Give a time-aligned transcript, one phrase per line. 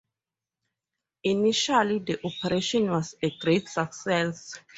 [1.23, 4.57] Initially the operation was a great success.